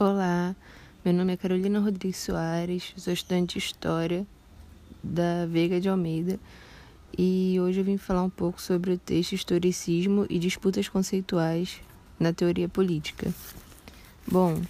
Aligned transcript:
Olá, 0.00 0.54
meu 1.04 1.12
nome 1.12 1.32
é 1.32 1.36
Carolina 1.36 1.80
Rodrigues 1.80 2.18
Soares, 2.18 2.94
sou 2.96 3.12
estudante 3.12 3.54
de 3.54 3.58
História 3.58 4.24
da 5.02 5.44
Veiga 5.46 5.80
de 5.80 5.88
Almeida 5.88 6.38
e 7.18 7.58
hoje 7.60 7.80
eu 7.80 7.84
vim 7.84 7.96
falar 7.96 8.22
um 8.22 8.30
pouco 8.30 8.62
sobre 8.62 8.92
o 8.92 8.96
texto 8.96 9.32
Historicismo 9.32 10.24
e 10.30 10.38
Disputas 10.38 10.88
Conceituais 10.88 11.80
na 12.16 12.32
Teoria 12.32 12.68
Política. 12.68 13.34
Bom, 14.24 14.62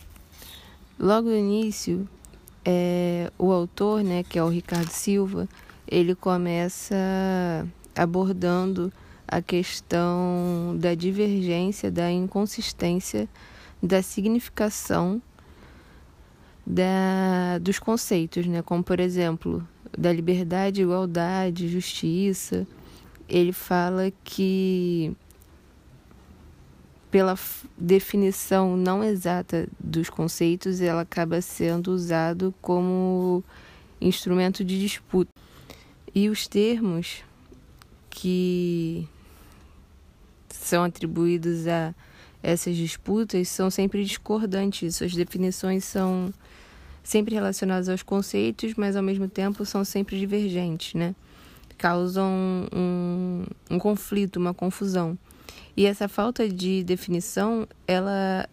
logo 0.98 1.28
no 1.28 1.36
início, 1.36 2.08
é, 2.64 3.30
o 3.38 3.52
autor, 3.52 4.02
né, 4.02 4.22
que 4.22 4.38
é 4.38 4.42
o 4.42 4.48
Ricardo 4.48 4.88
Silva, 4.88 5.46
ele 5.86 6.14
começa 6.14 6.96
abordando 7.94 8.90
a 9.30 9.42
questão 9.42 10.74
da 10.80 10.94
divergência, 10.94 11.90
da 11.90 12.10
inconsistência 12.10 13.28
da 13.82 14.02
significação 14.02 15.22
da, 16.66 17.58
dos 17.58 17.78
conceitos, 17.78 18.46
né? 18.46 18.60
como 18.60 18.84
por 18.84 19.00
exemplo, 19.00 19.66
da 19.96 20.12
liberdade, 20.12 20.82
igualdade, 20.82 21.68
justiça. 21.68 22.66
Ele 23.28 23.52
fala 23.52 24.12
que, 24.22 25.14
pela 27.10 27.38
definição 27.76 28.76
não 28.76 29.02
exata 29.02 29.68
dos 29.78 30.10
conceitos, 30.10 30.80
ela 30.80 31.02
acaba 31.02 31.40
sendo 31.40 31.92
usado 31.92 32.54
como 32.60 33.42
instrumento 34.00 34.64
de 34.64 34.78
disputa. 34.78 35.32
E 36.14 36.28
os 36.28 36.46
termos 36.46 37.22
que 38.10 39.08
são 40.48 40.84
atribuídos 40.84 41.66
a 41.66 41.94
essas 42.42 42.76
disputas 42.76 43.48
são 43.48 43.70
sempre 43.70 44.04
discordantes, 44.04 44.96
suas 44.96 45.14
definições 45.14 45.84
são 45.84 46.32
sempre 47.02 47.34
relacionadas 47.34 47.88
aos 47.88 48.02
conceitos, 48.02 48.74
mas 48.74 48.94
ao 48.94 49.02
mesmo 49.02 49.28
tempo 49.28 49.64
são 49.64 49.84
sempre 49.84 50.18
divergentes, 50.18 50.94
né? 50.94 51.14
Causam 51.76 52.30
um, 52.72 53.44
um 53.70 53.78
conflito, 53.78 54.36
uma 54.36 54.52
confusão. 54.52 55.16
E 55.76 55.86
essa 55.86 56.08
falta 56.08 56.48
de 56.48 56.82
definição, 56.84 57.66
ela, 57.86 58.48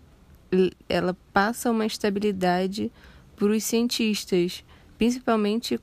ela 0.87 1.17
passa 1.33 1.71
uma 1.71 1.85
estabilidade 1.85 2.91
para 3.35 3.47
os 3.47 3.63
cientistas, 3.63 4.63
principalmente 4.97 5.79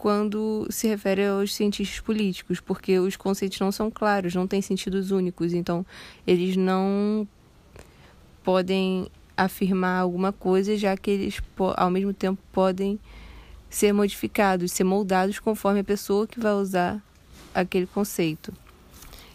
quando 0.00 0.64
se 0.70 0.86
refere 0.86 1.26
aos 1.26 1.52
cientistas 1.52 1.98
políticos, 1.98 2.60
porque 2.60 3.00
os 3.00 3.16
conceitos 3.16 3.58
não 3.58 3.72
são 3.72 3.90
claros, 3.90 4.32
não 4.32 4.46
têm 4.46 4.62
sentidos 4.62 5.10
únicos, 5.10 5.52
então 5.52 5.84
eles 6.24 6.56
não 6.56 7.26
podem 8.44 9.08
afirmar 9.36 10.00
alguma 10.00 10.32
coisa, 10.32 10.76
já 10.76 10.96
que 10.96 11.10
eles 11.10 11.42
ao 11.76 11.90
mesmo 11.90 12.14
tempo 12.14 12.40
podem 12.52 12.98
ser 13.68 13.92
modificados, 13.92 14.70
ser 14.70 14.84
moldados 14.84 15.40
conforme 15.40 15.80
a 15.80 15.84
pessoa 15.84 16.28
que 16.28 16.38
vai 16.38 16.52
usar 16.52 17.02
aquele 17.52 17.86
conceito. 17.86 18.54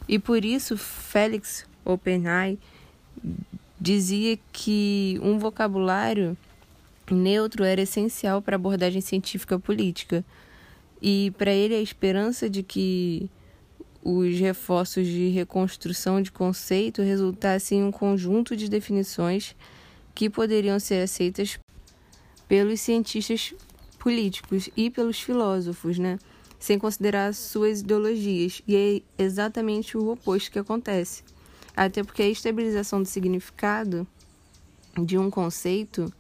E 0.07 0.17
por 0.17 0.45
isso 0.45 0.77
Félix 0.77 1.65
Oppenheim 1.83 2.57
dizia 3.79 4.39
que 4.53 5.19
um 5.21 5.37
vocabulário 5.37 6.37
neutro 7.11 7.65
era 7.65 7.81
essencial 7.81 8.41
para 8.41 8.55
a 8.55 8.57
abordagem 8.57 9.01
científica 9.01 9.59
política 9.59 10.23
e 11.03 11.31
para 11.31 11.51
ele, 11.51 11.75
a 11.75 11.81
esperança 11.81 12.49
de 12.49 12.63
que 12.63 13.29
os 14.01 14.39
reforços 14.39 15.05
de 15.05 15.27
reconstrução 15.27 16.21
de 16.21 16.31
conceito 16.31 17.01
resultassem 17.01 17.79
em 17.79 17.83
um 17.83 17.91
conjunto 17.91 18.55
de 18.55 18.69
definições 18.69 19.53
que 20.15 20.29
poderiam 20.29 20.79
ser 20.79 21.03
aceitas 21.03 21.59
pelos 22.47 22.79
cientistas 22.79 23.53
políticos 23.99 24.69
e 24.77 24.89
pelos 24.89 25.19
filósofos, 25.19 25.99
né? 25.99 26.17
sem 26.57 26.79
considerar 26.79 27.33
suas 27.33 27.81
ideologias. 27.81 28.61
E 28.65 29.03
é 29.17 29.21
exatamente 29.21 29.97
o 29.97 30.09
oposto 30.09 30.49
que 30.49 30.59
acontece. 30.59 31.21
Até 31.75 32.01
porque 32.01 32.21
a 32.21 32.29
estabilização 32.29 33.01
do 33.01 33.07
significado 33.09 34.07
de 35.03 35.17
um 35.17 35.29
conceito 35.29 36.13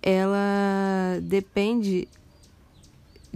ela 0.00 1.18
depende 1.22 2.08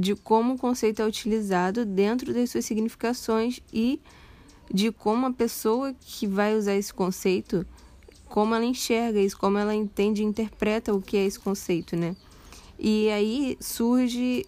de 0.00 0.14
como 0.14 0.54
o 0.54 0.58
conceito 0.58 1.02
é 1.02 1.06
utilizado 1.06 1.84
dentro 1.84 2.32
das 2.32 2.50
suas 2.50 2.64
significações 2.64 3.60
e 3.70 4.00
de 4.72 4.90
como 4.90 5.26
a 5.26 5.32
pessoa 5.32 5.94
que 6.00 6.26
vai 6.26 6.56
usar 6.56 6.74
esse 6.74 6.92
conceito, 6.92 7.66
como 8.26 8.54
ela 8.54 8.64
enxerga 8.64 9.20
isso, 9.20 9.36
como 9.36 9.58
ela 9.58 9.74
entende 9.74 10.22
e 10.22 10.24
interpreta 10.24 10.94
o 10.94 11.02
que 11.02 11.16
é 11.18 11.26
esse 11.26 11.38
conceito, 11.38 11.96
né? 11.96 12.16
E 12.78 13.10
aí 13.10 13.58
surge 13.60 14.46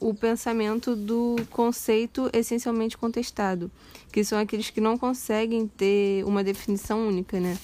o 0.00 0.12
pensamento 0.14 0.96
do 0.96 1.36
conceito 1.50 2.28
essencialmente 2.32 2.98
contestado, 2.98 3.70
que 4.10 4.24
são 4.24 4.38
aqueles 4.38 4.70
que 4.70 4.80
não 4.80 4.98
conseguem 4.98 5.68
ter 5.68 6.24
uma 6.24 6.42
definição 6.42 7.06
única, 7.06 7.38
né? 7.38 7.56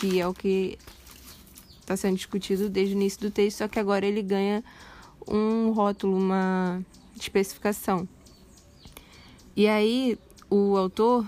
Que 0.00 0.18
é 0.18 0.26
o 0.26 0.34
que 0.34 0.76
está 1.80 1.96
sendo 1.96 2.16
discutido 2.16 2.68
desde 2.68 2.94
o 2.94 2.96
início 2.96 3.20
do 3.20 3.30
texto, 3.30 3.58
só 3.58 3.68
que 3.68 3.78
agora 3.78 4.04
ele 4.04 4.22
ganha 4.22 4.64
um 5.28 5.70
rótulo, 5.72 6.16
uma 6.16 6.82
especificação. 7.16 8.08
E 9.54 9.68
aí 9.68 10.18
o 10.50 10.76
autor 10.76 11.26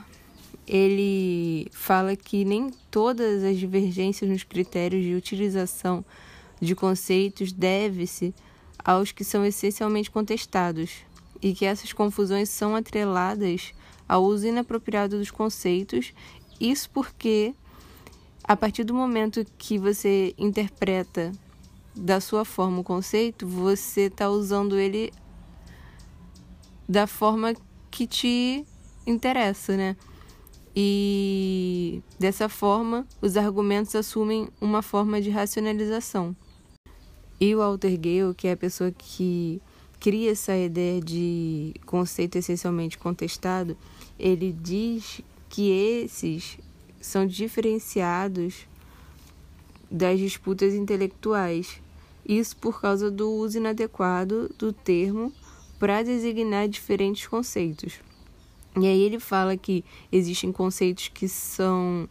ele 0.66 1.68
fala 1.72 2.16
que 2.16 2.44
nem 2.44 2.70
todas 2.90 3.42
as 3.42 3.58
divergências 3.58 4.30
nos 4.30 4.42
critérios 4.42 5.04
de 5.04 5.14
utilização 5.14 6.04
de 6.60 6.74
conceitos 6.74 7.52
deve-se 7.52 8.34
aos 8.82 9.12
que 9.12 9.24
são 9.24 9.44
essencialmente 9.44 10.10
contestados 10.10 11.04
e 11.42 11.54
que 11.54 11.66
essas 11.66 11.92
confusões 11.92 12.48
são 12.48 12.74
atreladas 12.74 13.72
ao 14.08 14.24
uso 14.24 14.46
inapropriado 14.46 15.18
dos 15.18 15.30
conceitos. 15.30 16.12
Isso 16.60 16.88
porque 16.90 17.54
a 18.42 18.56
partir 18.56 18.84
do 18.84 18.94
momento 18.94 19.44
que 19.58 19.78
você 19.78 20.34
interpreta 20.38 21.32
da 21.94 22.20
sua 22.20 22.44
forma 22.44 22.80
o 22.80 22.84
conceito, 22.84 23.46
você 23.46 24.02
está 24.02 24.28
usando 24.28 24.76
ele 24.78 25.12
da 26.88 27.06
forma 27.06 27.54
que 27.90 28.06
te 28.06 28.64
interessa, 29.06 29.76
né? 29.76 29.96
E 30.76 32.02
dessa 32.18 32.48
forma, 32.48 33.06
os 33.22 33.36
argumentos 33.36 33.94
assumem 33.94 34.48
uma 34.60 34.82
forma 34.82 35.20
de 35.20 35.30
racionalização. 35.30 36.34
E 37.40 37.54
o 37.54 37.58
Walter 37.58 37.96
Gale, 37.96 38.34
que 38.36 38.48
é 38.48 38.52
a 38.52 38.56
pessoa 38.56 38.90
que 38.90 39.62
cria 40.00 40.32
essa 40.32 40.56
ideia 40.56 41.00
de 41.00 41.74
conceito 41.86 42.36
essencialmente 42.36 42.98
contestado, 42.98 43.76
ele 44.18 44.52
diz 44.52 45.20
que 45.48 45.70
esses 45.70 46.58
são 47.00 47.24
diferenciados 47.24 48.66
das 49.90 50.18
disputas 50.18 50.74
intelectuais 50.74 51.80
isso 52.26 52.56
por 52.56 52.80
causa 52.80 53.10
do 53.10 53.30
uso 53.30 53.58
inadequado 53.58 54.50
do 54.58 54.72
termo 54.72 55.32
para 55.78 56.02
designar 56.02 56.68
diferentes 56.68 57.26
conceitos. 57.26 57.94
E 58.80 58.86
aí 58.86 59.02
ele 59.02 59.20
fala 59.20 59.56
que 59.56 59.84
existem 60.10 60.50
conceitos 60.50 61.08
que 61.08 61.28
são 61.28 62.08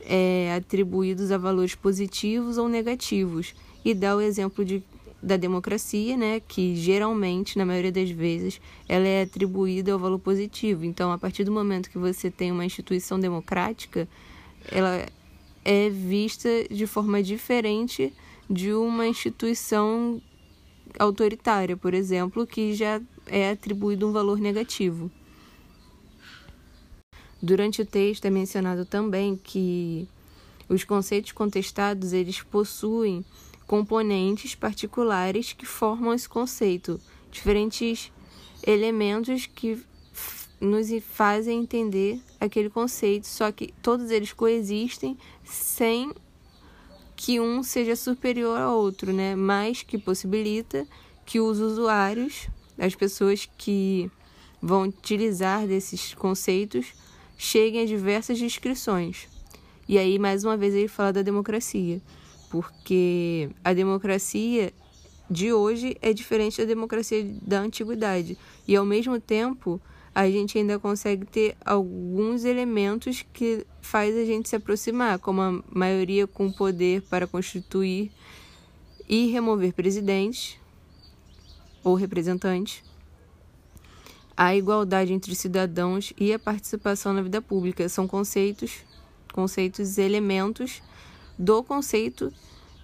é, 0.00 0.54
atribuídos 0.56 1.30
a 1.30 1.38
valores 1.38 1.74
positivos 1.74 2.58
ou 2.58 2.68
negativos 2.68 3.54
e 3.84 3.94
dá 3.94 4.14
o 4.14 4.20
exemplo 4.20 4.64
de, 4.64 4.82
da 5.22 5.36
democracia, 5.36 6.16
né, 6.16 6.40
que 6.40 6.76
geralmente, 6.76 7.56
na 7.56 7.64
maioria 7.64 7.92
das 7.92 8.10
vezes, 8.10 8.60
ela 8.88 9.06
é 9.06 9.22
atribuída 9.22 9.92
ao 9.92 9.98
valor 9.98 10.18
positivo. 10.18 10.84
Então, 10.84 11.10
a 11.10 11.18
partir 11.18 11.44
do 11.44 11.52
momento 11.52 11.90
que 11.90 11.98
você 11.98 12.30
tem 12.30 12.52
uma 12.52 12.66
instituição 12.66 13.18
democrática, 13.18 14.06
ela 14.70 15.06
é 15.64 15.88
vista 15.88 16.48
de 16.70 16.86
forma 16.86 17.22
diferente 17.22 18.12
de 18.48 18.72
uma 18.72 19.06
instituição 19.06 20.22
autoritária, 20.98 21.76
por 21.76 21.92
exemplo, 21.92 22.46
que 22.46 22.74
já 22.74 23.00
é 23.26 23.50
atribuído 23.50 24.08
um 24.08 24.12
valor 24.12 24.38
negativo. 24.38 25.10
Durante 27.40 27.82
o 27.82 27.86
texto 27.86 28.24
é 28.24 28.30
mencionado 28.30 28.84
também 28.84 29.36
que 29.36 30.08
os 30.68 30.84
conceitos 30.84 31.32
contestados 31.32 32.12
eles 32.12 32.42
possuem 32.42 33.24
componentes 33.66 34.54
particulares 34.54 35.52
que 35.52 35.66
formam 35.66 36.12
esse 36.12 36.28
conceito, 36.28 37.00
diferentes 37.30 38.10
elementos 38.66 39.46
que 39.46 39.80
nos 40.60 40.88
fazem 41.04 41.60
entender 41.60 42.20
aquele 42.40 42.68
conceito, 42.68 43.26
só 43.26 43.52
que 43.52 43.72
todos 43.80 44.10
eles 44.10 44.32
coexistem 44.32 45.16
sem 45.44 46.12
que 47.18 47.40
um 47.40 47.64
seja 47.64 47.96
superior 47.96 48.60
ao 48.60 48.78
outro, 48.78 49.12
né? 49.12 49.34
Mas 49.34 49.82
que 49.82 49.98
possibilita 49.98 50.86
que 51.26 51.40
os 51.40 51.58
usuários, 51.58 52.48
as 52.78 52.94
pessoas 52.94 53.50
que 53.58 54.08
vão 54.62 54.84
utilizar 54.84 55.66
desses 55.66 56.14
conceitos, 56.14 56.94
cheguem 57.36 57.82
a 57.82 57.86
diversas 57.86 58.38
descrições. 58.38 59.28
E 59.88 59.98
aí, 59.98 60.16
mais 60.16 60.44
uma 60.44 60.56
vez, 60.56 60.72
ele 60.72 60.86
fala 60.86 61.12
da 61.12 61.22
democracia. 61.22 62.00
porque 62.50 63.50
a 63.62 63.74
democracia 63.74 64.72
de 65.28 65.52
hoje 65.52 65.96
é 66.00 66.12
diferente 66.12 66.56
da 66.58 66.64
democracia 66.64 67.26
da 67.42 67.60
antiguidade. 67.60 68.38
E 68.66 68.76
ao 68.76 68.86
mesmo 68.86 69.20
tempo, 69.20 69.80
a 70.18 70.28
gente 70.28 70.58
ainda 70.58 70.80
consegue 70.80 71.24
ter 71.24 71.56
alguns 71.64 72.44
elementos 72.44 73.24
que 73.32 73.64
faz 73.80 74.16
a 74.16 74.24
gente 74.24 74.48
se 74.48 74.56
aproximar, 74.56 75.20
como 75.20 75.40
a 75.40 75.62
maioria 75.70 76.26
com 76.26 76.50
poder 76.50 77.02
para 77.02 77.24
constituir 77.24 78.10
e 79.08 79.28
remover 79.28 79.72
presidentes 79.72 80.58
ou 81.84 81.94
representantes, 81.94 82.82
a 84.36 84.56
igualdade 84.56 85.12
entre 85.12 85.36
cidadãos 85.36 86.12
e 86.18 86.32
a 86.32 86.38
participação 86.38 87.12
na 87.12 87.22
vida 87.22 87.40
pública 87.40 87.88
são 87.88 88.08
conceitos, 88.08 88.78
conceitos 89.32 89.98
elementos 89.98 90.82
do 91.38 91.62
conceito 91.62 92.34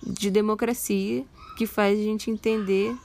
de 0.07 0.31
democracia 0.31 1.25
que 1.59 1.67
faz 1.67 1.99
a 1.99 2.03
gente 2.03 2.31
entender 2.31 2.97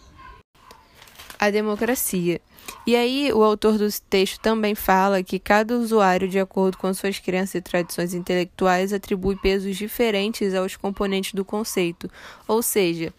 a 1.40 1.50
democracia. 1.50 2.42
E 2.86 2.96
aí, 2.96 3.32
o 3.32 3.44
autor 3.44 3.78
do 3.78 3.88
texto 4.10 4.40
também 4.42 4.76
fala 4.76 5.24
que 5.24 5.40
cada 5.40 5.76
usuário, 5.76 6.28
de 6.28 6.40
acordo 6.40 6.78
com 6.78 6.94
suas 6.94 7.18
crenças 7.18 7.56
e 7.56 7.62
tradições 7.62 8.14
intelectuais, 8.14 8.92
atribui 8.92 9.38
pesos 9.38 9.78
diferentes 9.78 10.54
aos 10.54 10.76
componentes 10.76 11.34
do 11.34 11.46
conceito. 11.46 12.10
Ou 12.48 12.62
seja, 12.62 13.14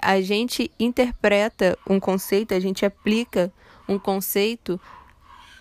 a 0.00 0.20
gente 0.20 0.70
interpreta 0.78 1.76
um 1.88 1.98
conceito, 1.98 2.54
a 2.54 2.60
gente 2.60 2.86
aplica 2.86 3.52
um 3.88 3.98
conceito 3.98 4.80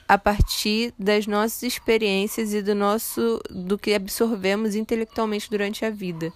a 0.07 0.17
partir 0.17 0.93
das 0.99 1.25
nossas 1.25 1.63
experiências 1.63 2.53
e 2.53 2.61
do 2.61 2.75
nosso 2.75 3.41
do 3.49 3.77
que 3.77 3.93
absorvemos 3.93 4.75
intelectualmente 4.75 5.49
durante 5.49 5.83
a 5.85 5.89
vida. 5.89 6.31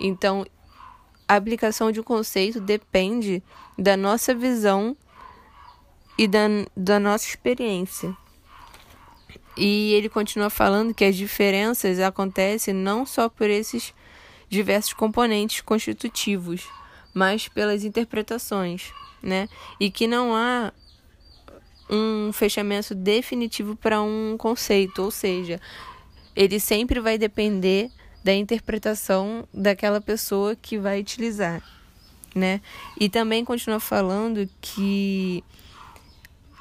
Então, 0.00 0.46
a 1.26 1.36
aplicação 1.36 1.92
de 1.92 2.00
um 2.00 2.04
conceito 2.04 2.60
depende 2.60 3.42
da 3.76 3.96
nossa 3.96 4.34
visão 4.34 4.96
e 6.18 6.26
da, 6.26 6.46
da 6.76 6.98
nossa 6.98 7.28
experiência. 7.28 8.14
E 9.56 9.92
ele 9.94 10.08
continua 10.08 10.50
falando 10.50 10.92
que 10.92 11.04
as 11.04 11.16
diferenças 11.16 12.00
acontecem 12.00 12.74
não 12.74 13.06
só 13.06 13.28
por 13.28 13.48
esses 13.48 13.94
diversos 14.48 14.92
componentes 14.92 15.60
constitutivos, 15.60 16.66
mas 17.14 17.48
pelas 17.48 17.84
interpretações, 17.84 18.92
né? 19.22 19.48
E 19.78 19.90
que 19.90 20.06
não 20.06 20.34
há 20.34 20.72
um 21.90 22.32
fechamento 22.32 22.94
definitivo 22.94 23.74
para 23.74 24.02
um 24.02 24.36
conceito, 24.36 25.02
ou 25.02 25.10
seja, 25.10 25.60
ele 26.36 26.60
sempre 26.60 27.00
vai 27.00 27.16
depender 27.16 27.90
da 28.22 28.34
interpretação 28.34 29.46
daquela 29.52 30.00
pessoa 30.00 30.54
que 30.54 30.78
vai 30.78 31.00
utilizar, 31.00 31.62
né? 32.34 32.60
E 32.98 33.08
também 33.08 33.44
continua 33.44 33.80
falando 33.80 34.48
que 34.60 35.42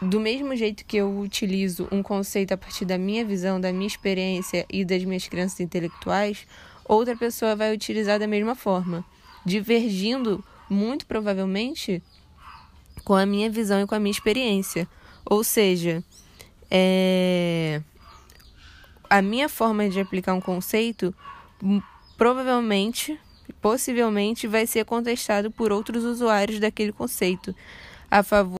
do 0.01 0.19
mesmo 0.19 0.55
jeito 0.55 0.85
que 0.85 0.97
eu 0.97 1.19
utilizo 1.19 1.87
um 1.91 2.03
conceito 2.03 2.53
a 2.53 2.57
partir 2.57 2.85
da 2.85 2.97
minha 2.97 3.25
visão, 3.25 3.59
da 3.59 3.71
minha 3.71 3.87
experiência 3.87 4.65
e 4.71 4.85
das 4.85 5.03
minhas 5.03 5.27
crenças 5.27 5.59
intelectuais, 5.59 6.45
outra 6.85 7.15
pessoa 7.15 7.55
vai 7.55 7.73
utilizar 7.73 8.19
da 8.19 8.27
mesma 8.27 8.55
forma, 8.55 9.03
divergindo 9.45 10.43
muito 10.69 11.05
provavelmente 11.05 12.01
com 13.03 13.15
a 13.15 13.25
minha 13.25 13.49
visão 13.49 13.81
e 13.81 13.87
com 13.87 13.95
a 13.95 13.99
minha 13.99 14.11
experiência. 14.11 14.87
Ou 15.25 15.43
seja, 15.43 16.03
é... 16.69 17.81
a 19.09 19.21
minha 19.21 19.49
forma 19.49 19.89
de 19.89 19.99
aplicar 19.99 20.33
um 20.33 20.41
conceito 20.41 21.13
provavelmente, 22.17 23.19
possivelmente, 23.61 24.45
vai 24.45 24.67
ser 24.67 24.85
contestado 24.85 25.49
por 25.49 25.71
outros 25.71 26.03
usuários 26.03 26.59
daquele 26.59 26.91
conceito 26.91 27.55
a 28.11 28.21
favor 28.21 28.56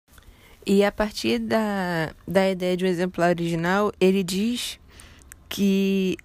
e 0.70 0.84
a 0.84 0.92
partir 0.92 1.40
da, 1.40 2.14
da 2.28 2.50
ideia 2.50 2.76
de 2.76 2.84
um 2.84 2.90
exemplar 2.90 3.30
original, 3.30 3.90
ele 4.02 4.22
diz 4.22 4.78
que 5.48 6.18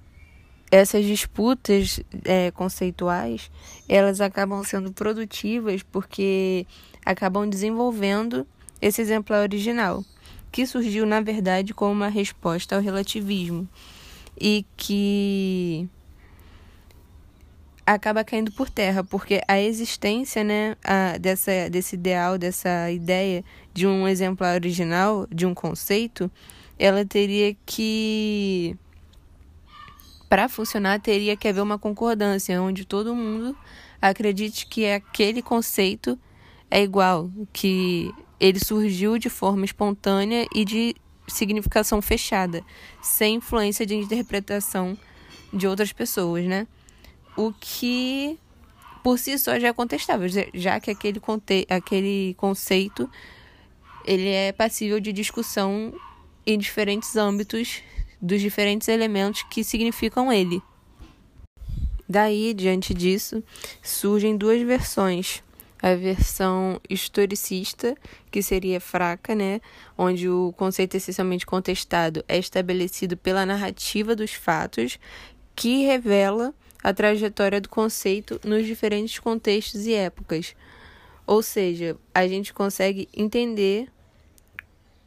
essas 0.68 1.04
disputas 1.04 2.00
é, 2.24 2.50
conceituais 2.50 3.52
elas 3.88 4.20
acabam 4.20 4.64
sendo 4.64 4.92
produtivas 4.92 5.84
porque 5.84 6.66
acabam 7.06 7.48
desenvolvendo 7.48 8.44
esse 8.80 9.00
exemplar 9.00 9.42
original, 9.42 10.04
que 10.50 10.66
surgiu 10.66 11.06
na 11.06 11.20
verdade 11.20 11.72
como 11.72 11.92
uma 11.92 12.08
resposta 12.08 12.74
ao 12.74 12.82
relativismo 12.82 13.68
e 14.36 14.66
que 14.76 15.88
acaba 17.86 18.24
caindo 18.24 18.52
por 18.52 18.70
terra, 18.70 19.02
porque 19.02 19.40
a 19.46 19.60
existência 19.60 20.44
né, 20.44 20.76
a, 20.84 21.18
dessa, 21.18 21.68
desse 21.70 21.96
ideal, 21.96 22.38
dessa 22.38 22.90
ideia 22.90 23.44
de 23.72 23.86
um 23.86 24.06
exemplar 24.06 24.54
original, 24.54 25.26
de 25.30 25.46
um 25.46 25.54
conceito, 25.54 26.30
ela 26.78 27.04
teria 27.04 27.56
que. 27.66 28.76
Para 30.28 30.48
funcionar, 30.48 30.98
teria 30.98 31.36
que 31.36 31.46
haver 31.46 31.60
uma 31.60 31.78
concordância, 31.78 32.60
onde 32.62 32.86
todo 32.86 33.14
mundo 33.14 33.56
acredite 34.00 34.66
que 34.66 34.86
aquele 34.86 35.42
conceito 35.42 36.18
é 36.70 36.82
igual, 36.82 37.30
que 37.52 38.10
ele 38.40 38.58
surgiu 38.58 39.18
de 39.18 39.28
forma 39.28 39.64
espontânea 39.64 40.46
e 40.54 40.64
de 40.64 40.96
significação 41.28 42.00
fechada, 42.00 42.64
sem 43.02 43.36
influência 43.36 43.84
de 43.84 43.94
interpretação 43.94 44.96
de 45.52 45.66
outras 45.66 45.92
pessoas, 45.92 46.46
né? 46.46 46.66
O 47.36 47.52
que 47.52 48.38
por 49.02 49.18
si 49.18 49.38
só 49.38 49.58
já 49.58 49.68
é 49.68 49.72
contestável, 49.72 50.28
já 50.54 50.78
que 50.78 50.90
aquele, 50.90 51.18
conte 51.18 51.66
aquele 51.68 52.34
conceito 52.34 53.10
ele 54.04 54.28
é 54.28 54.52
passível 54.52 55.00
de 55.00 55.12
discussão 55.12 55.92
em 56.46 56.58
diferentes 56.58 57.16
âmbitos 57.16 57.82
dos 58.20 58.40
diferentes 58.40 58.88
elementos 58.88 59.42
que 59.44 59.64
significam 59.64 60.32
ele. 60.32 60.62
Daí, 62.08 62.52
diante 62.52 62.92
disso, 62.92 63.42
surgem 63.82 64.36
duas 64.36 64.60
versões. 64.62 65.42
A 65.80 65.96
versão 65.96 66.80
historicista, 66.88 67.96
que 68.30 68.40
seria 68.40 68.80
fraca, 68.80 69.34
né, 69.34 69.60
onde 69.98 70.28
o 70.28 70.54
conceito 70.56 70.96
essencialmente 70.96 71.44
contestado 71.44 72.24
é 72.28 72.38
estabelecido 72.38 73.16
pela 73.16 73.44
narrativa 73.44 74.14
dos 74.14 74.32
fatos, 74.32 74.96
que 75.56 75.84
revela 75.84 76.54
a 76.82 76.92
trajetória 76.92 77.60
do 77.60 77.68
conceito 77.68 78.40
nos 78.44 78.66
diferentes 78.66 79.18
contextos 79.18 79.86
e 79.86 79.94
épocas. 79.94 80.56
Ou 81.26 81.42
seja, 81.42 81.96
a 82.14 82.26
gente 82.26 82.52
consegue 82.52 83.08
entender 83.14 83.88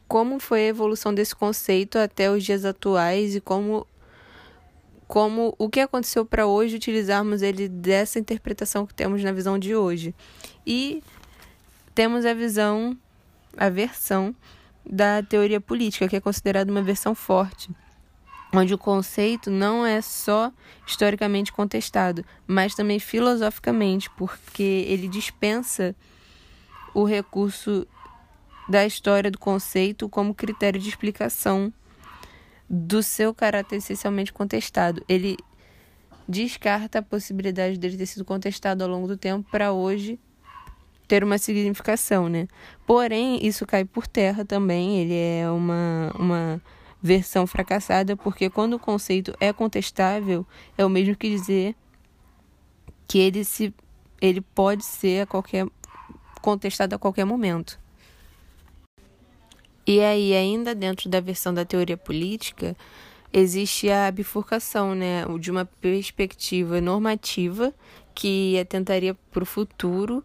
como 0.08 0.38
foi 0.38 0.60
a 0.60 0.68
evolução 0.68 1.12
desse 1.12 1.34
conceito 1.34 1.98
até 1.98 2.30
os 2.30 2.42
dias 2.44 2.64
atuais 2.64 3.34
e 3.34 3.40
como 3.40 3.86
como 5.06 5.54
o 5.56 5.68
que 5.68 5.78
aconteceu 5.78 6.26
para 6.26 6.48
hoje 6.48 6.74
utilizarmos 6.74 7.40
ele 7.40 7.68
dessa 7.68 8.18
interpretação 8.18 8.84
que 8.84 8.92
temos 8.92 9.22
na 9.22 9.30
visão 9.30 9.56
de 9.56 9.72
hoje. 9.72 10.12
E 10.66 11.00
temos 11.94 12.26
a 12.26 12.34
visão, 12.34 12.98
a 13.56 13.68
versão 13.68 14.34
da 14.84 15.22
teoria 15.22 15.60
política, 15.60 16.08
que 16.08 16.16
é 16.16 16.20
considerada 16.20 16.72
uma 16.72 16.82
versão 16.82 17.14
forte 17.14 17.70
onde 18.52 18.74
o 18.74 18.78
conceito 18.78 19.50
não 19.50 19.84
é 19.84 20.00
só 20.00 20.52
historicamente 20.86 21.52
contestado, 21.52 22.24
mas 22.46 22.74
também 22.74 22.98
filosoficamente, 22.98 24.08
porque 24.10 24.84
ele 24.88 25.08
dispensa 25.08 25.94
o 26.94 27.04
recurso 27.04 27.86
da 28.68 28.84
história 28.86 29.30
do 29.30 29.38
conceito 29.38 30.08
como 30.08 30.34
critério 30.34 30.80
de 30.80 30.88
explicação 30.88 31.72
do 32.68 33.02
seu 33.02 33.34
caráter 33.34 33.76
essencialmente 33.76 34.32
contestado. 34.32 35.04
Ele 35.08 35.36
descarta 36.28 36.98
a 36.98 37.02
possibilidade 37.02 37.78
dele 37.78 37.96
ter 37.96 38.06
sido 38.06 38.24
contestado 38.24 38.82
ao 38.82 38.90
longo 38.90 39.06
do 39.06 39.16
tempo 39.16 39.48
para 39.50 39.72
hoje 39.72 40.18
ter 41.06 41.22
uma 41.22 41.38
significação, 41.38 42.28
né? 42.28 42.48
Porém, 42.84 43.44
isso 43.46 43.64
cai 43.64 43.84
por 43.84 44.08
terra 44.08 44.44
também, 44.44 44.98
ele 44.98 45.14
é 45.14 45.48
uma, 45.48 46.12
uma 46.18 46.62
versão 47.06 47.46
fracassada, 47.46 48.16
porque 48.16 48.50
quando 48.50 48.74
o 48.74 48.78
conceito 48.78 49.32
é 49.40 49.52
contestável, 49.52 50.44
é 50.76 50.84
o 50.84 50.90
mesmo 50.90 51.16
que 51.16 51.30
dizer 51.30 51.74
que 53.06 53.18
ele, 53.18 53.44
se, 53.44 53.72
ele 54.20 54.40
pode 54.40 54.84
ser 54.84 55.22
a 55.22 55.26
qualquer, 55.26 55.66
contestado 56.42 56.94
a 56.94 56.98
qualquer 56.98 57.24
momento. 57.24 57.78
E 59.86 60.00
aí, 60.00 60.34
ainda 60.34 60.74
dentro 60.74 61.08
da 61.08 61.20
versão 61.20 61.54
da 61.54 61.64
teoria 61.64 61.96
política, 61.96 62.76
existe 63.32 63.88
a 63.88 64.10
bifurcação 64.10 64.94
né, 64.94 65.24
de 65.38 65.48
uma 65.50 65.64
perspectiva 65.64 66.80
normativa 66.80 67.72
que 68.12 68.58
atentaria 68.58 69.14
para 69.30 69.44
o 69.44 69.46
futuro 69.46 70.24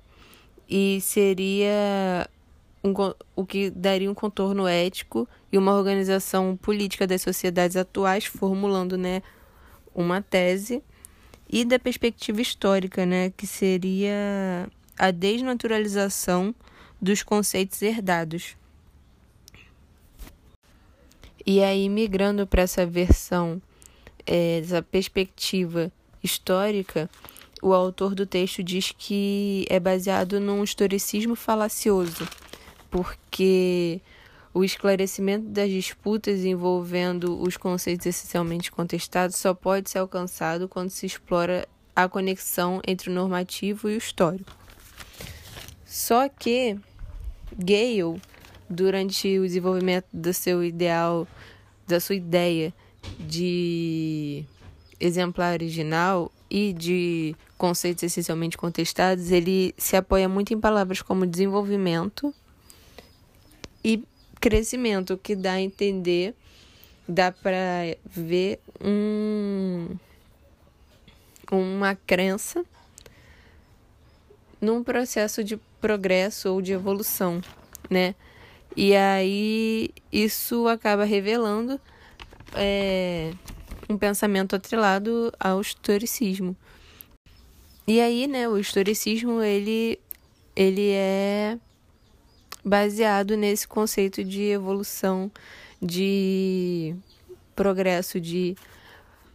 e 0.67 0.99
seria 1.01 2.27
um, 2.83 2.93
o 3.35 3.45
que 3.45 3.69
daria 3.69 4.09
um 4.09 4.13
contorno 4.13 4.67
ético 4.67 5.27
e 5.51 5.57
uma 5.57 5.73
organização 5.73 6.57
política 6.57 7.05
das 7.05 7.21
sociedades 7.21 7.77
atuais, 7.77 8.25
formulando 8.25 8.97
né, 8.97 9.21
uma 9.93 10.21
tese, 10.21 10.83
e 11.49 11.65
da 11.65 11.77
perspectiva 11.77 12.41
histórica, 12.41 13.05
né, 13.05 13.29
que 13.31 13.45
seria 13.45 14.69
a 14.97 15.11
desnaturalização 15.11 16.55
dos 17.01 17.23
conceitos 17.23 17.81
herdados. 17.81 18.55
E 21.45 21.61
aí, 21.61 21.89
migrando 21.89 22.45
para 22.45 22.61
essa 22.61 22.85
versão, 22.85 23.61
é, 24.25 24.59
essa 24.59 24.81
perspectiva 24.81 25.91
histórica, 26.23 27.09
o 27.61 27.73
autor 27.73 28.15
do 28.15 28.25
texto 28.25 28.63
diz 28.63 28.93
que 28.97 29.65
é 29.69 29.79
baseado 29.79 30.39
num 30.39 30.63
historicismo 30.63 31.35
falacioso, 31.35 32.27
porque 32.91 34.01
o 34.53 34.63
esclarecimento 34.63 35.47
das 35.47 35.69
disputas 35.69 36.43
envolvendo 36.43 37.41
os 37.41 37.55
conceitos 37.55 38.05
essencialmente 38.05 38.69
contestados 38.69 39.37
só 39.37 39.53
pode 39.53 39.89
ser 39.89 39.99
alcançado 39.99 40.67
quando 40.67 40.89
se 40.89 41.05
explora 41.05 41.67
a 41.95 42.07
conexão 42.07 42.81
entre 42.85 43.09
o 43.09 43.13
normativo 43.13 43.89
e 43.89 43.95
o 43.95 43.97
histórico. 43.97 44.51
Só 45.85 46.27
que 46.27 46.77
Gale, 47.57 48.21
durante 48.69 49.39
o 49.39 49.43
desenvolvimento 49.43 50.05
do 50.11 50.33
seu 50.33 50.63
ideal, 50.63 51.27
da 51.87 51.99
sua 51.99 52.15
ideia 52.15 52.73
de 53.19 54.45
exemplar 54.99 55.53
original 55.53 56.31
e 56.49 56.73
de 56.73 57.35
conceitos 57.57 58.03
essencialmente 58.03 58.57
contestados, 58.57 59.31
ele 59.31 59.73
se 59.77 59.95
apoia 59.95 60.27
muito 60.27 60.53
em 60.53 60.59
palavras 60.59 61.01
como 61.01 61.25
desenvolvimento 61.25 62.33
e 63.83 64.03
crescimento, 64.39 65.17
que 65.17 65.35
dá 65.35 65.53
a 65.53 65.61
entender, 65.61 66.35
dá 67.07 67.31
para 67.31 67.95
ver 68.05 68.59
um, 68.83 69.87
uma 71.51 71.95
crença 71.95 72.65
num 74.59 74.83
processo 74.83 75.43
de 75.43 75.57
progresso 75.79 76.49
ou 76.49 76.61
de 76.61 76.71
evolução, 76.71 77.41
né? 77.89 78.15
E 78.75 78.95
aí 78.95 79.89
isso 80.11 80.67
acaba 80.67 81.03
revelando 81.03 81.79
é, 82.53 83.33
um 83.89 83.97
pensamento 83.97 84.55
atrelado 84.55 85.33
ao 85.39 85.59
historicismo. 85.59 86.55
E 87.87 87.99
aí, 87.99 88.27
né, 88.27 88.47
o 88.47 88.57
historicismo 88.57 89.41
ele 89.41 89.99
ele 90.55 90.91
é 90.91 91.57
baseado 92.63 93.35
nesse 93.35 93.67
conceito 93.67 94.23
de 94.23 94.43
evolução, 94.43 95.31
de 95.81 96.95
progresso, 97.55 98.19
de 98.19 98.55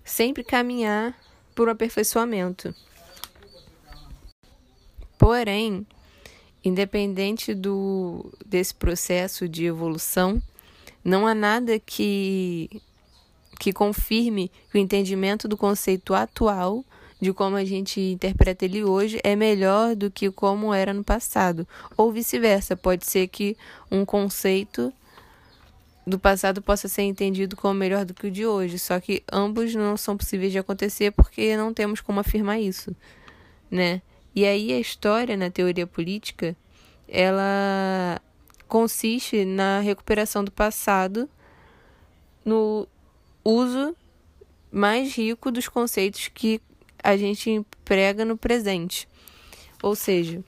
sempre 0.04 0.44
caminhar 0.44 1.14
por 1.54 1.68
aperfeiçoamento. 1.68 2.74
Porém, 5.18 5.86
independente 6.64 7.54
do 7.54 8.32
desse 8.44 8.74
processo 8.74 9.48
de 9.48 9.64
evolução, 9.64 10.40
não 11.04 11.26
há 11.26 11.34
nada 11.34 11.78
que 11.78 12.82
que 13.58 13.72
confirme 13.72 14.50
que 14.70 14.76
o 14.76 14.80
entendimento 14.80 15.48
do 15.48 15.56
conceito 15.56 16.12
atual 16.12 16.84
de 17.20 17.32
como 17.32 17.56
a 17.56 17.64
gente 17.64 18.00
interpreta 18.00 18.64
ele 18.64 18.84
hoje 18.84 19.18
é 19.24 19.34
melhor 19.34 19.96
do 19.96 20.10
que 20.10 20.30
como 20.30 20.72
era 20.72 20.92
no 20.92 21.02
passado, 21.02 21.66
ou 21.96 22.12
vice-versa. 22.12 22.76
Pode 22.76 23.06
ser 23.06 23.28
que 23.28 23.56
um 23.90 24.04
conceito 24.04 24.92
do 26.06 26.18
passado 26.18 26.62
possa 26.62 26.86
ser 26.86 27.02
entendido 27.02 27.56
como 27.56 27.74
melhor 27.74 28.04
do 28.04 28.14
que 28.14 28.28
o 28.28 28.30
de 28.30 28.46
hoje, 28.46 28.78
só 28.78 29.00
que 29.00 29.24
ambos 29.32 29.74
não 29.74 29.96
são 29.96 30.16
possíveis 30.16 30.52
de 30.52 30.58
acontecer 30.58 31.10
porque 31.10 31.56
não 31.56 31.74
temos 31.74 32.00
como 32.00 32.20
afirmar 32.20 32.60
isso, 32.60 32.94
né? 33.70 34.00
E 34.34 34.44
aí 34.44 34.72
a 34.72 34.78
história 34.78 35.36
na 35.36 35.50
teoria 35.50 35.86
política, 35.86 36.54
ela 37.08 38.20
consiste 38.68 39.44
na 39.44 39.80
recuperação 39.80 40.44
do 40.44 40.52
passado, 40.52 41.28
no 42.44 42.86
uso 43.44 43.96
mais 44.70 45.16
rico 45.16 45.50
dos 45.50 45.68
conceitos 45.68 46.28
que 46.28 46.60
a 47.06 47.16
gente 47.16 47.48
emprega 47.48 48.24
no 48.24 48.36
presente. 48.36 49.08
Ou 49.80 49.94
seja, 49.94 50.42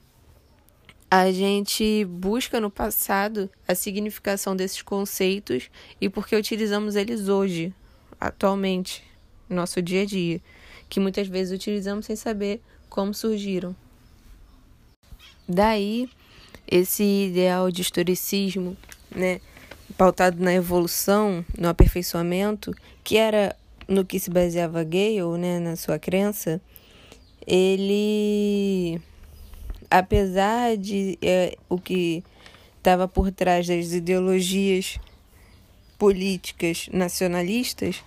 a 1.09 1.31
gente 1.31 2.03
busca 2.03 2.59
no 2.59 2.69
passado 2.69 3.49
a 3.65 3.73
significação 3.73 4.57
desses 4.57 4.81
conceitos 4.81 5.71
e 6.01 6.09
porque 6.09 6.35
utilizamos 6.35 6.97
eles 6.97 7.29
hoje, 7.29 7.73
atualmente, 8.19 9.01
no 9.47 9.55
nosso 9.55 9.81
dia 9.81 10.01
a 10.01 10.05
dia, 10.05 10.41
que 10.89 10.99
muitas 10.99 11.29
vezes 11.29 11.55
utilizamos 11.55 12.05
sem 12.05 12.17
saber 12.17 12.61
como 12.89 13.13
surgiram. 13.13 13.73
Daí, 15.47 16.09
esse 16.69 17.03
ideal 17.03 17.71
de 17.71 17.83
historicismo, 17.83 18.75
né, 19.09 19.39
pautado 19.97 20.43
na 20.43 20.53
evolução, 20.53 21.45
no 21.57 21.69
aperfeiçoamento, 21.69 22.75
que 23.01 23.15
era 23.15 23.55
no 23.89 24.05
que 24.05 24.19
se 24.19 24.29
baseava 24.29 24.83
Gale, 24.83 25.37
né, 25.39 25.59
na 25.59 25.75
sua 25.75 25.97
crença, 25.97 26.61
ele, 27.45 29.01
apesar 29.89 30.77
de 30.77 31.17
é, 31.21 31.57
o 31.67 31.79
que 31.79 32.23
estava 32.77 33.07
por 33.07 33.31
trás 33.31 33.67
das 33.67 33.91
ideologias 33.91 34.99
políticas 35.97 36.87
nacionalistas, 36.93 38.03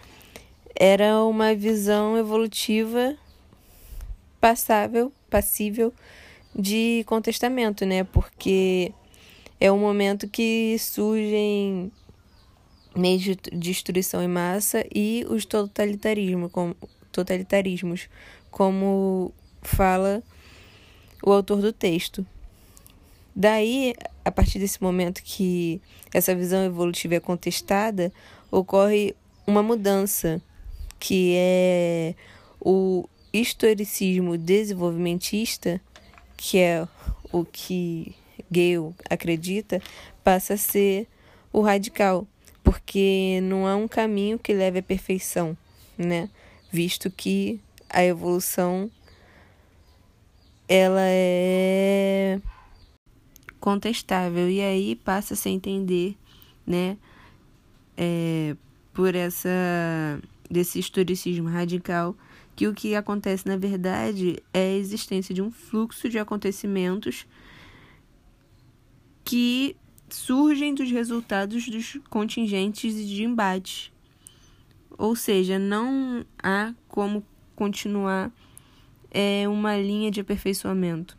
era 0.75 1.23
uma 1.25 1.55
visão 1.55 2.17
evolutiva 2.17 3.17
passável, 4.41 5.13
passível 5.29 5.93
de 6.55 7.05
contestamento, 7.07 7.85
né? 7.85 8.05
Porque 8.05 8.93
é 9.61 9.71
um 9.71 9.79
momento 9.79 10.29
que 10.29 10.77
surgem 10.79 11.93
meios 12.95 13.23
de 13.23 13.37
destruição 13.53 14.23
em 14.23 14.29
massa 14.29 14.85
e 14.95 15.25
os 15.29 15.45
totalitarismo, 15.45 16.49
como, 16.49 16.77
totalitarismos, 17.11 18.09
como 18.51 19.33
fala 19.63 20.23
o 21.23 21.33
autor 21.33 21.61
do 21.61 21.73
texto. 21.73 22.27
Daí, 23.35 23.95
a 24.25 24.31
partir 24.31 24.59
desse 24.59 24.83
momento 24.83 25.23
que 25.23 25.81
essa 26.13 26.35
visão 26.35 26.65
evolutiva 26.65 27.15
é 27.15 27.21
contestada, 27.21 28.13
ocorre 28.51 29.15
uma 29.47 29.63
mudança, 29.63 30.43
que 30.99 31.35
é 31.37 32.15
o 32.61 33.09
historicismo 33.33 34.37
desenvolvimentista, 34.37 35.81
que 36.37 36.59
é 36.59 36.87
o 37.33 37.45
que 37.45 38.15
Gale 38.51 38.95
acredita, 39.09 39.81
passa 40.23 40.55
a 40.55 40.59
ser 40.59 41.09
o 41.51 41.63
radical, 41.63 42.27
porque 42.63 43.41
não 43.43 43.67
há 43.67 43.77
um 43.77 43.89
caminho 43.89 44.39
que 44.39 44.55
leve 44.55 44.79
à 44.79 44.83
perfeição, 44.83 45.57
né? 45.97 46.29
Visto 46.71 47.11
que 47.11 47.61
a 47.89 48.05
evolução 48.05 48.91
ela 50.69 51.03
é 51.03 52.41
contestável 53.61 54.49
e 54.51 54.61
aí 54.61 54.97
passa 54.97 55.35
a 55.35 55.37
se 55.37 55.51
entender, 55.51 56.17
né, 56.67 56.97
é, 57.97 58.57
por 58.93 59.15
essa 59.15 59.49
desse 60.51 60.79
historicismo 60.79 61.49
radical 61.49 62.17
que 62.55 62.67
o 62.67 62.75
que 62.75 62.95
acontece 62.95 63.47
na 63.47 63.57
verdade 63.57 64.43
é 64.53 64.61
a 64.61 64.77
existência 64.77 65.35
de 65.35 65.41
um 65.41 65.51
fluxo 65.51 66.09
de 66.09 66.19
acontecimentos 66.19 67.27
que 69.25 69.77
surgem 70.15 70.75
dos 70.75 70.91
resultados 70.91 71.69
dos 71.69 71.99
contingentes 72.09 72.95
de 72.95 73.25
embate. 73.25 73.93
Ou 74.99 75.17
seja, 75.17 75.59
não 75.59 76.25
há 76.43 76.75
como 76.89 77.25
continuar 77.57 78.31
é, 79.11 79.49
uma 79.49 79.77
linha 79.77 80.11
de 80.11 80.21
aperfeiçoamento, 80.21 81.17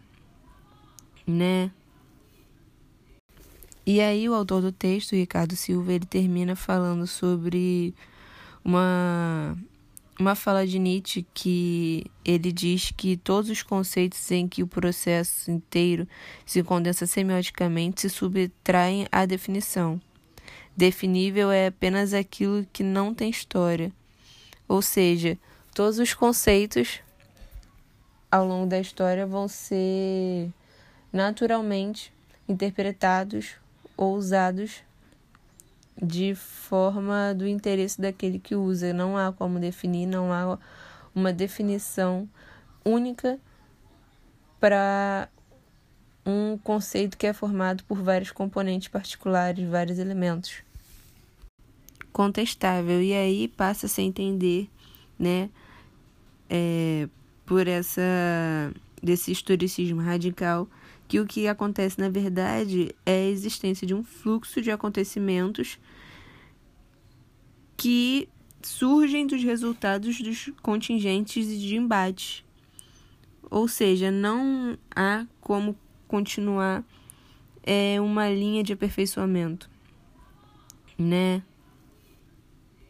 né? 1.26 1.72
E 3.86 4.00
aí 4.00 4.30
o 4.30 4.34
autor 4.34 4.62
do 4.62 4.72
texto, 4.72 5.14
Ricardo 5.14 5.56
Silva, 5.56 5.92
ele 5.92 6.06
termina 6.06 6.56
falando 6.56 7.06
sobre 7.06 7.94
uma 8.64 9.58
uma 10.24 10.36
fala 10.36 10.66
de 10.66 10.80
Nietzsche 10.80 11.26
que 11.34 12.06
ele 12.24 12.50
diz 12.54 12.92
que 12.96 13.18
todos 13.18 13.50
os 13.50 13.62
conceitos 13.62 14.32
em 14.32 14.48
que 14.48 14.64
o 14.64 14.68
processo 14.68 15.52
inteiro 15.52 16.08
se 16.46 16.64
condensa 16.64 17.06
semioticamente 17.06 18.02
se 18.02 18.10
subtraem 18.10 19.06
à 19.12 19.26
definição. 19.26 20.00
Definível 20.78 21.52
é 21.52 21.68
apenas 21.68 22.14
aquilo 22.14 22.66
que 22.72 22.84
não 22.84 23.14
tem 23.14 23.30
história. 23.30 23.92
Ou 24.66 24.82
seja, 24.82 25.38
todos 25.76 26.00
os 26.00 26.14
conceitos 26.14 27.02
ao 28.32 28.48
longo 28.48 28.66
da 28.66 28.80
história 28.80 29.28
vão 29.28 29.50
ser 29.50 30.50
naturalmente 31.12 32.14
interpretados 32.48 33.56
ou 33.98 34.16
usados 34.16 34.84
de 36.02 36.36
forma 36.36 37.34
do 37.34 37.48
interesse 37.48 38.00
daquele 38.00 38.40
que 38.40 38.56
usa. 38.56 38.94
Não 38.94 39.18
há 39.18 39.32
como 39.32 39.60
definir, 39.60 40.06
não 40.06 40.32
há 40.32 40.58
uma 41.14 41.32
definição 41.32 42.28
única 42.84 43.40
para 44.60 45.30
um 46.26 46.58
conceito 46.58 47.18
que 47.18 47.28
é 47.28 47.34
formado 47.34 47.84
por 47.84 48.02
vários 48.02 48.32
componentes 48.32 48.88
particulares, 48.88 49.68
vários 49.68 50.00
elementos. 50.00 50.64
Contestável, 52.12 53.02
e 53.02 53.14
aí 53.14 53.48
passa 53.48 53.88
a 53.88 53.90
se 53.90 54.02
entender, 54.02 54.70
né, 55.18 55.50
é, 56.50 57.10
por 57.46 57.68
essa 57.68 58.02
desse 59.02 59.32
historicismo 59.32 60.02
radical, 60.02 60.68
que 61.14 61.20
o 61.20 61.28
que 61.28 61.48
acontece 61.48 62.00
na 62.00 62.10
verdade 62.10 62.96
é 63.06 63.12
a 63.12 63.30
existência 63.30 63.86
de 63.86 63.94
um 63.94 64.04
fluxo 64.04 64.60
de 64.64 64.72
acontecimentos 64.72 65.78
que 67.78 68.28
surgem 68.64 69.28
dos 69.28 69.44
resultados 69.44 70.20
dos 70.20 70.50
contingentes 70.64 71.48
de 71.48 71.76
embates. 71.76 72.44
Ou 73.48 73.68
seja, 73.68 74.10
não 74.10 74.76
há 74.96 75.28
como 75.40 75.78
continuar 76.08 76.84
é, 77.62 78.02
uma 78.02 78.28
linha 78.28 78.64
de 78.64 78.74
aperfeiçoamento, 78.74 79.70
né? 80.98 81.44